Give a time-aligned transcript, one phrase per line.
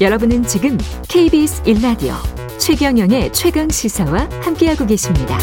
[0.00, 0.78] 여러분은 지금
[1.10, 2.14] KBS 1라디오
[2.58, 5.36] 최경영의 최강 시사와 함께하고 계십니다.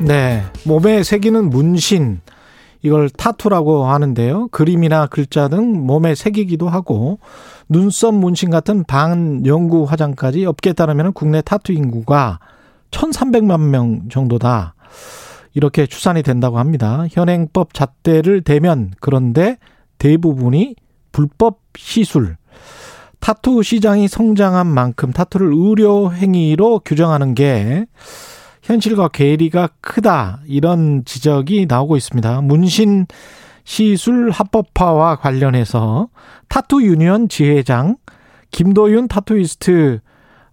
[0.00, 0.42] 네.
[0.64, 2.22] 몸에 새기는 문신.
[2.80, 4.48] 이걸 타투라고 하는데요.
[4.48, 7.18] 그림이나 글자 등 몸에 새기기도 하고
[7.68, 12.38] 눈썹 문신 같은 반영구 화장까지 업계에 따르면 국내 타투 인구가
[12.92, 14.74] 1,300만 명 정도다.
[15.52, 17.04] 이렇게 추산이 된다고 합니다.
[17.10, 19.58] 현행법 잣대를 대면 그런데
[19.98, 20.76] 대부분이
[21.14, 22.36] 불법 시술.
[23.20, 27.86] 타투 시장이 성장한 만큼 타투를 의료 행위로 규정하는 게
[28.62, 32.42] 현실과 괴리가 크다 이런 지적이 나오고 있습니다.
[32.42, 33.06] 문신
[33.62, 36.08] 시술 합법화와 관련해서
[36.48, 37.96] 타투 유니언 지회장
[38.50, 40.00] 김도윤 타투이스트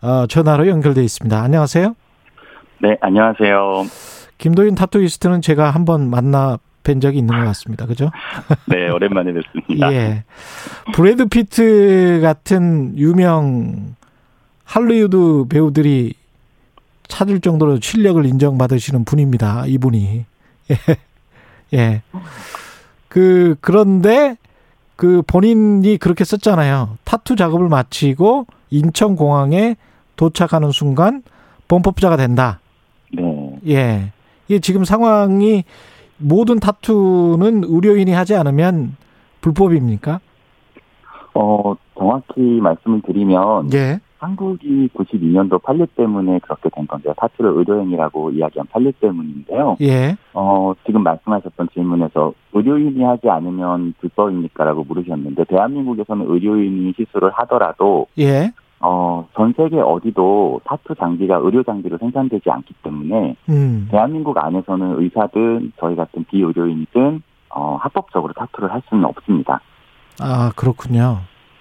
[0.01, 1.41] 어, 전화로 연결돼 있습니다.
[1.41, 1.95] 안녕하세요.
[2.81, 3.85] 네, 안녕하세요.
[4.37, 7.85] 김도윤 타투이스트는 제가 한번 만나 뵌 적이 있는 것 같습니다.
[7.85, 8.09] 그죠?
[8.65, 9.93] 네, 오랜만에 뵙습니다.
[9.93, 10.23] 예.
[10.93, 13.95] 브래드 피트 같은 유명
[14.63, 16.13] 할리우드 배우들이
[17.07, 19.65] 찾을 정도로 실력을 인정받으시는 분입니다.
[19.67, 20.25] 이분이.
[20.71, 21.77] 예.
[21.77, 22.01] 예.
[23.07, 24.37] 그, 그런데
[24.95, 26.97] 그 본인이 그렇게 썼잖아요.
[27.03, 29.75] 타투 작업을 마치고 인천공항에
[30.15, 31.23] 도착하는 순간
[31.67, 32.59] 범법자가 된다.
[33.11, 33.59] 네.
[33.67, 34.11] 예.
[34.47, 35.63] 이게 지금 상황이
[36.21, 38.95] 모든 타투는 의료인이 하지 않으면
[39.41, 40.19] 불법입니까?
[41.33, 43.99] 어, 정확히 말씀을 드리면 예.
[44.19, 47.13] 한국이 92년도 판례 때문에 그렇게 된 건데요.
[47.17, 49.77] 타투를 의료행위라고 이야기한 판례 때문인데요.
[49.81, 50.15] 예.
[50.33, 58.51] 어, 지금 말씀하셨던 질문에서 의료인이 하지 않으면 불법입니까라고 물으셨는데 대한민국에서는 의료인이 시술을 하더라도 예.
[58.81, 63.87] 어, 전 세계 어디도 타투 장비가 의료 장비로 생산되지 않기 때문에 음.
[63.91, 69.61] 대한민국 안에서는 의사든 저희 같은 비의료인이든 어, 합법적으로 타투를 할 수는 없습니다.
[70.19, 71.19] 아, 그렇군요.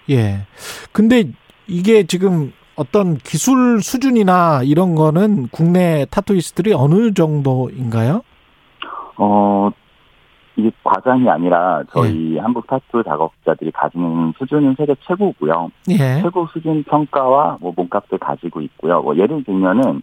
[0.08, 0.46] 예.
[0.92, 1.24] 근데
[1.66, 8.22] 이게 지금 어떤 기술 수준이나 이런 거는 국내 타투이스트들이 어느 정도인가요?
[9.18, 9.70] 어,
[10.56, 12.40] 이게 과장이 아니라 저희 예.
[12.40, 15.70] 한국 타투 작업자들이 가지는 수준은 세계 최고고요.
[15.90, 16.20] 예.
[16.22, 19.00] 최고 수준 평가와 뭐 몸값을 가지고 있고요.
[19.02, 20.02] 뭐 예를 들면은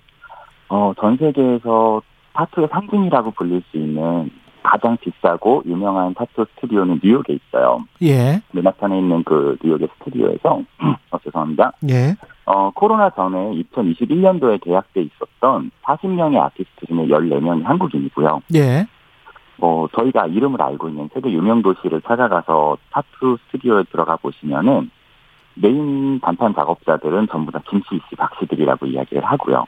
[0.69, 2.02] 어, 전 세계에서
[2.34, 4.30] 타투의 상징이라고 불릴 수 있는
[4.63, 7.79] 가장 비싸고 유명한 타투 스튜디오는 뉴욕에 있어요.
[8.02, 8.41] 예.
[8.52, 10.62] 맨하탄에 있는 그 뉴욕의 스튜디오에서
[11.12, 11.72] 어, 죄송합니다.
[11.90, 12.16] 예.
[12.46, 18.41] 어, 코로나 전에 2021년도에 계약돼 있었던 40명의 아티스트 중에 14명이 한국인이고요.
[18.56, 18.85] 예.
[19.57, 24.91] 뭐 저희가 이름을 알고 있는 세계 유명 도시를 찾아가서 타투 스튜디오에 들어가 보시면은
[25.56, 29.66] 메인 간판 작업자들은 전부 다 김씨, 박씨들이라고 이야기를 하고요.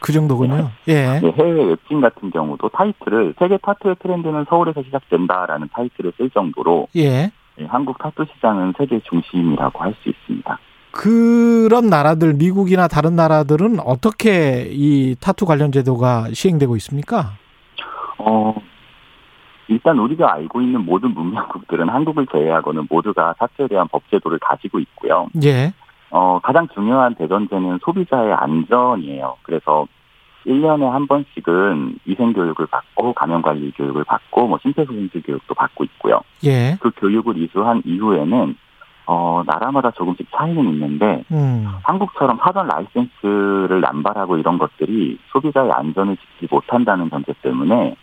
[0.00, 0.70] 그 정도군요.
[0.88, 1.20] 예.
[1.20, 7.30] 네, 해외 웹진 같은 경우도 타이틀을 세계 타투의 트렌드는 서울에서 시작된다라는 타이틀을 쓸 정도로 예.
[7.56, 10.58] 네, 한국 타투 시장은 세계 중심이라고 할 수 있습니다.
[10.90, 17.32] 그런 나라들 미국이나 다른 나라들은 어떻게 이 타투 관련 제도가 시행되고 있습니까?
[18.18, 18.54] 어,
[19.68, 25.28] 일단 우리가 알고 있는 모든 문명국들은 한국을 제외하고는 모두가 타투에 대한 법 제도를 가지고 있고요.
[25.44, 25.72] 예.
[26.10, 29.36] 어, 가장 중요한 대전제는 소비자의 안전이에요.
[29.42, 29.86] 그래서
[30.46, 36.20] 1년에 한 번씩은 위생교육을 받고 감염관리 교육을 받고 뭐 심폐소생술 교육도 받고 있고요.
[36.44, 36.76] 예.
[36.80, 38.56] 그 교육을 이수한 이후에는
[39.06, 41.66] 어, 나라마다 조금씩 차이는 있는데 음.
[41.82, 47.96] 한국처럼 사전 라이센스를 남발하고 이런 것들이 소비자의 안전을 지키지 못한다는 전제 때문에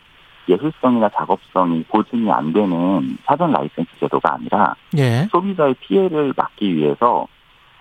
[0.47, 5.27] 예술성이나 작업성이 보증이 안 되는 사전 라이센스 제도가 아니라 예.
[5.31, 7.27] 소비자의 피해를 막기 위해서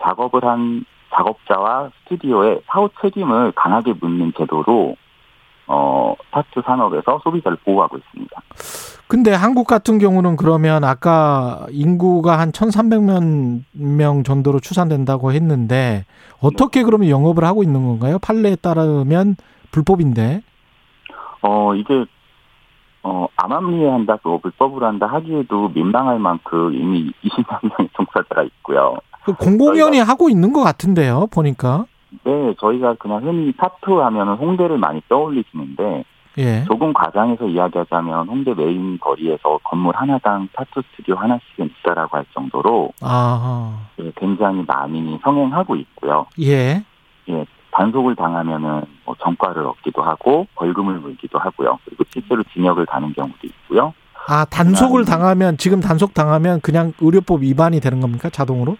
[0.02, 4.96] 작업을 한 작업자와 스튜디오의 사후 책임을 강하게 묻는 제도로
[5.66, 8.42] 어, 타투 산업에서 소비자를 보호하고 있습니다.
[9.06, 16.04] 근데 한국 같은 경우는 그러면 아까 인구가 한 1,300만 명 정도로 추산된다고 했는데
[16.40, 18.18] 어떻게 그러면 영업을 하고 있는 건가요?
[18.18, 19.36] 판례에 따르면
[19.70, 20.42] 불법인데.
[21.42, 22.04] 어, 이게
[23.04, 28.96] 어, 암암리에 한다, 또 불법으로 한다 하기에도 민망할 만큼 이미 20만 명의 종사자가 있고요.
[29.24, 31.84] 그 공공연히 하고 있는 것 같은데요, 보니까.
[32.24, 36.04] 네, 저희가 그냥 흔히 타투 하면은 홍대를 많이 떠올리시는데,
[36.38, 36.64] 예.
[36.64, 43.86] 조금 과장해서 이야기하자면 홍대 메인 거리에서 건물 하나당 타투 스튜디오 하나씩은 있다라고 할 정도로 아,
[44.00, 46.26] 예, 굉장히 많이 성행하고 있고요.
[46.40, 46.82] 예.
[47.74, 51.78] 예, 단속을 당하면은 뭐 전과를 얻기도 하고 벌금을 물기도 하고요.
[51.84, 53.92] 그리고 실제로 징역을 가는 경우도 있고요.
[54.26, 58.30] 아, 단속을 당하면, 지금 단속 당하면 그냥 의료법 위반이 되는 겁니까?
[58.30, 58.78] 자동으로?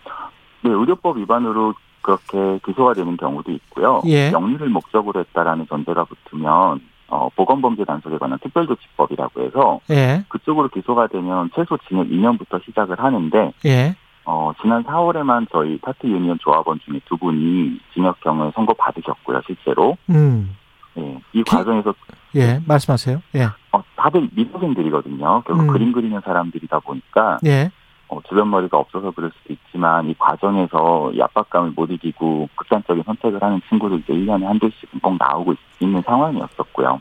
[0.63, 4.03] 네, 의료법 위반으로 그렇게 기소가 되는 경우도 있고요.
[4.07, 4.31] 예.
[4.33, 10.25] 영리를 목적으로 했다라는 전제가 붙으면 어, 보건범죄 단속에 관한 특별조치법이라고 해서 예.
[10.29, 13.95] 그쪽으로 기소가 되면 최소 징역 2년부터 시작을 하는데 예.
[14.27, 19.97] 어, 지난 4월에만 저희 타트 유니언 조합원 중에 두 분이 징역형을 선고 받으셨고요, 실제로.
[20.11, 20.57] 음.
[20.97, 21.93] 예, 이 과정에서
[22.37, 22.61] 예.
[22.67, 23.21] 말씀하세요.
[23.35, 23.45] 예.
[23.73, 25.43] 어, 다들 미소생들이거든요.
[25.47, 25.67] 결국 음.
[25.67, 27.71] 그림 그리는 사람들이다 보니까 예.
[28.09, 33.43] 어, 주변 머리가 없어서 그럴 수도 있지만 이 과정에서 이 압박감을 못 이기고 극단적인 선택을
[33.43, 37.01] 하는 친구들도 1년에 한두씩은 꼭 나오고 있, 있는 상황이었었고요.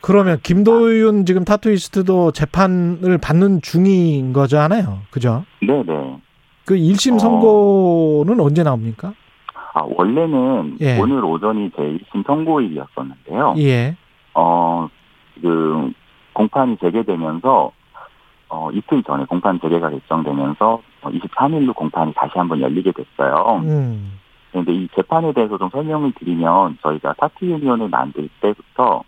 [0.00, 5.00] 그러면 김도윤 지금 타투이스트도 재판을 받는 중인 거잖아요.
[5.10, 5.44] 그죠?
[5.60, 6.18] 네네.
[6.64, 7.18] 그 1심 어.
[7.18, 9.14] 선고는 언제 나옵니까?
[9.74, 10.98] 아, 원래는 예.
[10.98, 13.54] 오늘 오전이 제 1심 선고일이었었는데요.
[13.58, 13.96] 예.
[14.34, 14.88] 어,
[15.40, 15.92] 그,
[16.32, 17.72] 공판이 재개되면서,
[18.48, 23.60] 어, 이틀 전에 공판 재개가 결정되면서, 23일로 공판이 다시 한번 열리게 됐어요.
[23.64, 24.18] 음.
[24.50, 29.02] 그런데 이 재판에 대해서 좀 설명을 드리면, 저희가 타투 유니온을 만들 때부터,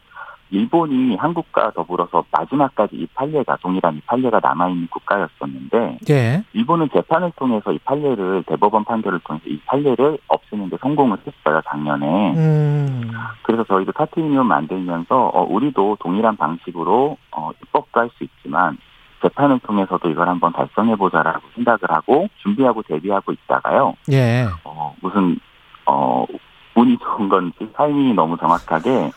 [0.51, 6.43] 일본이 한국과 더불어서 마지막까지 이 판례가, 동일한 이 판례가 남아있는 국가였었는데, 예.
[6.53, 12.35] 일본은 재판을 통해서 이 판례를, 대법원 판결을 통해서 이 판례를 없애는데 성공을 했어요, 작년에.
[12.35, 13.11] 음.
[13.43, 18.77] 그래서 저희도 유니온 만들면서 어, 우리도 동일한 방식으로 어, 입법도 할 수 있지만
[19.23, 23.95] 재판을 통해서도 이걸 한번 달성해보자라고 생각을 하고 준비하고 대비하고 있다가요.
[24.11, 24.47] 예.
[24.65, 25.39] 어, 무슨
[25.87, 26.25] 어,
[26.75, 29.11] 운이 좋은 건지 타이밍이 너무 정확하게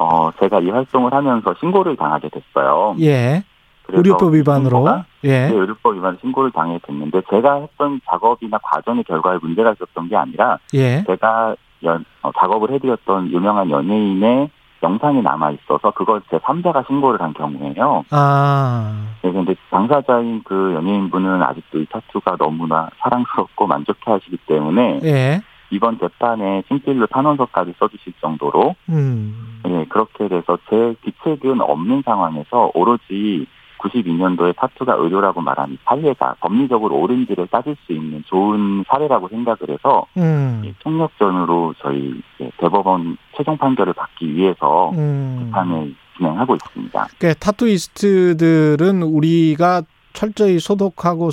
[0.00, 2.96] 어, 제가 이 활동을 하면서 신고를 당하게 됐어요.
[3.00, 3.44] 예.
[3.88, 4.78] 의료법 위반으로.
[4.78, 5.48] 신고가 예.
[5.48, 10.58] 네, 의료법 위반 신고를 당하게 됐는데 제가 했던 작업이나 과정의 결과에 문제가 있었던 게 아니라
[10.72, 11.04] 예.
[11.04, 14.48] 제가 연, 어, 작업을 해드렸던 유명한 연예인의
[14.82, 18.04] 영상이 남아 있어서 그걸 제 3자가 신고를 한 경우에요.
[18.10, 19.04] 아.
[19.20, 25.42] 네, 근데 당사자인 그 연예인분은 아직도 이 타투가 너무나 사랑스럽고 만족해 하시기 때문에 예.
[25.70, 29.60] 이번 재판에 친필로 탄원서까지 써주실 정도로 음.
[29.66, 33.46] 예, 그렇게 돼서 제 귀책은 없는 상황에서 오로지
[33.80, 40.06] 92년도에 타투가 의료라고 말한 이 판례가 법리적으로 옳은지를 따질 수 있는 좋은 사례라고 생각을 해서
[40.18, 40.62] 음.
[40.64, 42.20] 이 총력전으로 저희
[42.58, 45.46] 대법원 최종 판결을 받기 위해서 음.
[45.46, 47.06] 재판을 진행하고 있습니다.
[47.18, 51.30] 그 타투이스트들은 우리가 철저히 소독하고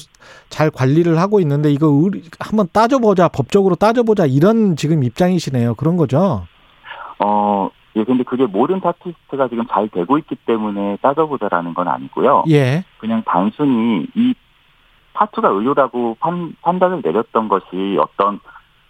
[0.50, 5.76] 잘 관리를 하고 있는데 이거 우리 한번 따져보자 법적으로 따져보자 이런 지금 입장이시네요.
[5.76, 6.46] 그런 거죠.
[7.20, 12.44] 어, 예, 근데 그게 모든 타투이스트가 지금 잘 되고 있기 때문에 따져보자라는 건 아니고요.
[12.50, 12.84] 예.
[13.00, 14.36] 그냥 단순히 이
[15.14, 18.40] 타투가 의료라고 판, 판단을 내렸던 것이 어떤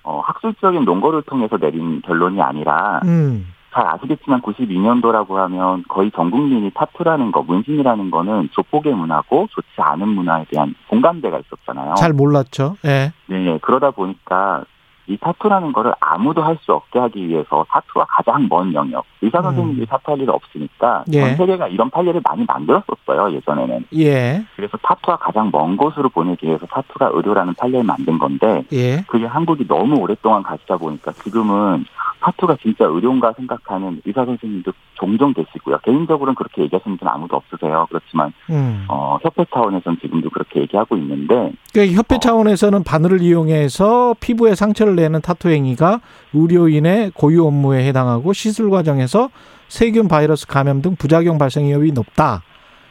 [0.04, 3.48] 어, 학술적인 논거를 통해서 내린 결론이 아니라 음.
[3.77, 10.07] 잘 아시겠지만 92년도라고 하면 거의 전 국민이 타투라는 거, 문신이라는 거는 조폭의 문화고 좋지 않은
[10.07, 11.94] 문화에 대한 공감대가 있었잖아요.
[11.95, 12.77] 잘 몰랐죠.
[12.85, 13.12] 예.
[13.27, 14.63] 네, 그러다 보니까
[15.06, 19.85] 이 타투라는 거를 아무도 할 수 없게 하기 위해서 타투와 가장 먼 영역, 의사 선생님들이
[19.85, 21.13] 타투할 일이 없으니까 음.
[21.13, 21.21] 예.
[21.21, 23.85] 전 세계가 이런 판례를 많이 만들었었어요, 예전에는.
[23.95, 24.44] 예.
[24.56, 29.03] 그래서 타투와 가장 먼 곳으로 보내기 위해서 타투가 의료라는 판례를 만든 건데 예.
[29.07, 31.85] 그게 한국이 너무 오랫동안 가시다 보니까 지금은
[32.27, 35.79] 타투가 진짜 의료인가 생각하는 의사 선생님도 종종 계시고요.
[35.79, 37.88] 개인적으로는 그렇게 얘기하시는 분은 아무도 없으세요.
[37.89, 38.85] 그렇지만 음.
[38.89, 45.21] 어, 협회 차원에서는 지금도 그렇게 얘기하고 있는데 그 협회 차원에서는 바늘을 이용해서 피부에 상처를 내는
[45.21, 46.01] 타투 행위가
[46.33, 49.29] 의료인의 고유 업무에 해당하고 시술 과정에서
[49.69, 52.44] 세균 바이러스 감염 등 부작용 발생 위험이 높다.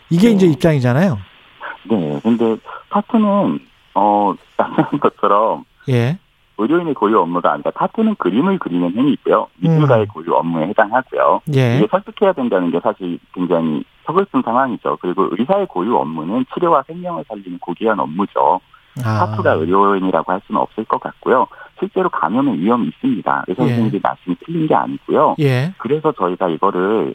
[0.09, 0.35] 이게 네.
[0.35, 1.19] 이제 입장이잖아요.
[1.91, 2.57] 네, 근데
[2.91, 3.59] 타투는
[3.95, 6.19] 어, 말씀한 것처럼 예.
[6.59, 9.49] 의료인의 고유 업무가 아니라 타투는 그림을 그리는 행위이고요.
[9.57, 10.07] 미술가의 음.
[10.09, 11.43] 고유 업무에 해당하고요.
[11.55, 11.77] 예.
[11.77, 14.99] 이게 설득해야 된다는 게 사실 굉장히 서글픈 상황이죠.
[15.01, 18.61] 그리고 의사의 고유 업무는 치료와 생명을 살리는 고귀한 업무죠.
[19.05, 19.27] 아.
[19.27, 21.47] 타투가 의료인이라고 할 수는 없을 것 같고요.
[21.79, 23.45] 실제로 감염의 위험이 있습니다.
[23.49, 23.69] 의사 예.
[23.69, 25.37] 선생님들이 말씀이 틀린 게 아니고요.
[25.41, 25.75] 예.
[25.77, 27.15] 그래서 저희가 이거를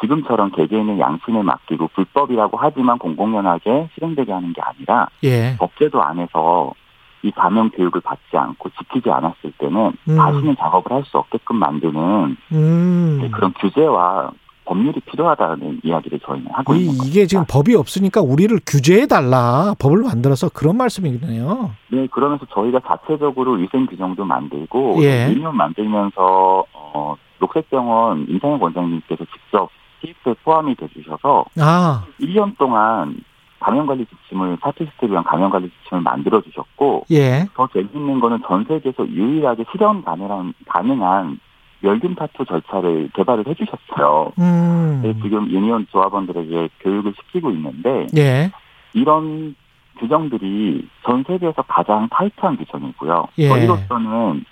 [0.00, 5.56] 지금처럼 개개인의 양심에 맡기고 불법이라고 하지만 공공연하게 실행되게 하는 게 아니라 예.
[5.58, 6.72] 법제도 안에서
[7.22, 10.16] 이 감염 교육을 받지 않고 지키지 않았을 때는 음.
[10.16, 13.18] 다시는 작업을 할 수 없게끔 만드는 음.
[13.20, 14.30] 네, 그런 규제와
[14.64, 17.10] 법률이 필요하다는 이야기를 저희는 하고 이, 있는 거죠.
[17.10, 19.74] 이게 지금 법이 없으니까 우리를 규제해 달라.
[19.80, 21.70] 법을 만들어서 그런 말씀이네요.
[21.88, 25.28] 네, 그러면서 저희가 자체적으로 위생 규정도 만들고 예.
[25.30, 29.68] 유니온 만들면서 어, 녹색병원 임상혁 원장님께서 직접
[30.02, 33.16] TF에 포함이 돼주셔서 아, 1년 동안
[33.60, 37.46] 감염관리 지침을 타투이스트를 위한 감염관리 지침을 만들어 주셨고 예.
[37.54, 41.38] 더 재밌는 거는 전 세계에서 유일하게 실현 가능한 가능한
[41.80, 44.32] 멸균 타투 절차를 개발을 해주셨어요.
[44.38, 45.00] 음.
[45.02, 48.50] 네, 지금 유니온 조합원들에게 교육을 시키고 있는데 예.
[48.92, 49.54] 이런
[49.98, 53.28] 규정들이 전 세계에서 가장 타이트한 규정이고요.
[53.38, 53.48] 예.
[53.48, 54.44] 저희로서는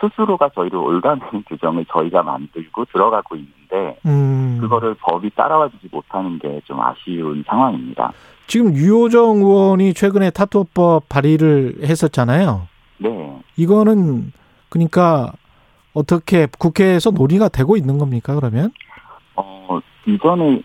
[0.00, 4.58] 스스로가 저희를 옭아매는 규정을 저희가 만들고 들어가고 있는데 음.
[4.60, 8.12] 그거를 법이 따라와 주지 못하는 게 좀 아쉬운 상황입니다.
[8.46, 12.68] 지금 유호정 의원이 최근에 타투법 발의를 했었잖아요.
[12.98, 13.38] 네.
[13.56, 14.32] 이거는
[14.68, 15.32] 그러니까
[15.94, 18.34] 어떻게 국회에서 논의가 되고 있는 겁니까?
[18.34, 18.70] 그러면?
[19.34, 20.62] 어, 이전에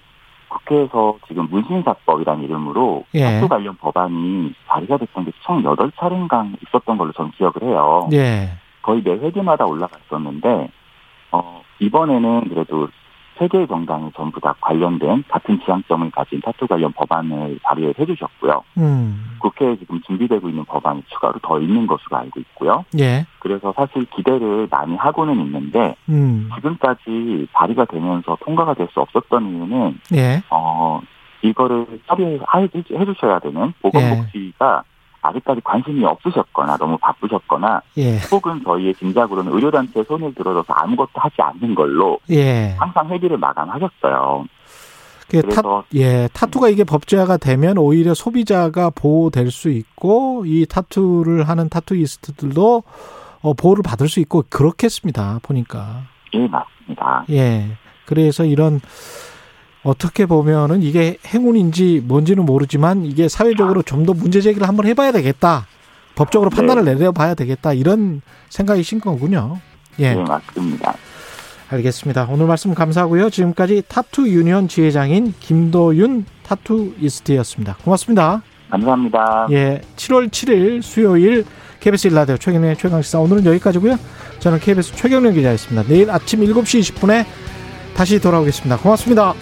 [0.49, 3.23] 국회에서 지금 문신사법이라는 이름으로 예.
[3.23, 8.09] 타투 관련 법안이 발의가 됐던 게총 8차례인가 있었던 걸로 전 기억을 해요.
[8.11, 8.49] 예.
[8.81, 10.69] 거의 매 회기마다 올라갔었는데,
[11.31, 12.89] 어, 이번에는 그래도
[13.41, 18.63] 세 개의 정당이 전부 다 관련된 같은 지향점을 가진 타투 관련 법안을 발의를 해주셨고요.
[18.77, 19.37] 음.
[19.39, 22.85] 국회에 지금 준비되고 있는 법안이 추가로 더 있는 것으로 알고 있고요.
[22.99, 23.25] 예.
[23.39, 26.51] 그래서 사실 기대를 많이 하고는 있는데, 음.
[26.53, 30.43] 지금까지 발의가 되면서 통과가 될 수 없었던 이유는, 예.
[30.51, 31.01] 어,
[31.41, 32.37] 이거를 처리해
[33.05, 34.83] 주셔야 되는 보건복지가
[35.21, 38.17] 아직까지 관심이 없으셨거나 너무 바쁘셨거나 예.
[38.31, 42.75] 혹은 저희의 짐작으로는 의료단체에 손을 들어줘서 아무것도 하지 않는 걸로 예.
[42.79, 44.45] 항상 회기를 마감하셨어요.
[45.29, 45.61] 그 타,
[45.95, 52.83] 예, 타투가 이게 법제화가 되면 오히려 소비자가 보호될 수 있고 이 타투를 하는 타투이스트들도
[53.43, 55.39] 어, 보호를 받을 수 있고 그렇겠습니다.
[55.41, 56.01] 보니까.
[56.33, 57.25] 예 맞습니다.
[57.29, 57.77] 예.
[58.05, 58.81] 그래서 이런
[59.83, 65.65] 어떻게 보면은 이게 행운인지 뭔지는 모르지만 이게 사회적으로 좀 더 문제 제기를 한번 해봐야 되겠다.
[66.15, 66.55] 법적으로 네.
[66.57, 67.73] 판단을 내려봐야 되겠다.
[67.73, 69.59] 이런 생각이신 거군요.
[69.99, 70.15] 예, 예.
[70.15, 70.93] 맞습니다.
[71.69, 72.27] 알겠습니다.
[72.29, 73.29] 오늘 말씀 감사하고요.
[73.29, 77.77] 지금까지 타투 유니언 지회장인 김도윤 타투이스트였습니다.
[77.83, 78.41] 고맙습니다.
[78.69, 79.47] 감사합니다.
[79.51, 81.45] 예, 7월 7일 수요일
[81.79, 83.97] KBS 일라디오 최경련의 최강시사 오늘은 여기까지고요.
[84.39, 85.87] 저는 KBS 최경련 기자였습니다.
[85.87, 87.25] 내일 아침 7시 20분에
[87.95, 88.77] 다시 돌아오겠습니다.
[88.77, 89.33] 고맙습니다.